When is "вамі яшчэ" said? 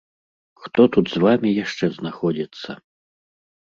1.25-1.85